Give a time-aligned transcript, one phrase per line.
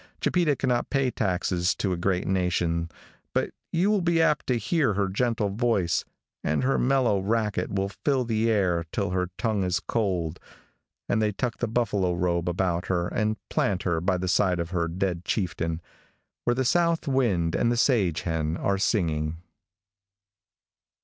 [0.19, 2.89] Chipeta cannot pay taxes to a great nation,
[3.35, 6.05] but you will be apt to hear her gentle voice,
[6.43, 10.39] and her mellow racket will fill the air till her tongue is cold,
[11.07, 14.71] and they tuck the buffalo robe about her and plant her by the side of
[14.71, 15.79] her dead chieftain,
[16.45, 19.37] where the south wind and the sage hen are singing.